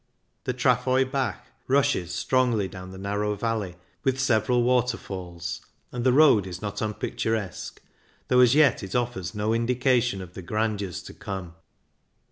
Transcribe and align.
The 0.45 0.53
Trafoi 0.55 1.05
Bach 1.11 1.45
rushes 1.67 2.11
strongly 2.11 2.67
down 2.67 2.89
the 2.89 2.97
narrow 2.97 3.35
valley, 3.35 3.75
with 4.03 4.19
several 4.19 4.63
waterfalls, 4.63 5.61
and 5.91 6.03
the 6.03 6.11
road 6.11 6.47
is 6.47 6.59
not 6.59 6.81
unpicturesque, 6.81 7.79
though 8.27 8.39
as 8.39 8.55
yet 8.55 8.81
it 8.81 8.95
offers 8.95 9.35
no 9.35 9.53
indication 9.53 10.19
of 10.23 10.33
the 10.33 10.41
grandeurs 10.41 11.03
to 11.03 11.13
come. 11.13 11.53